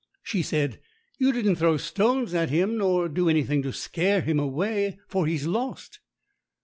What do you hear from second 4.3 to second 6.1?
away, for he's lost?"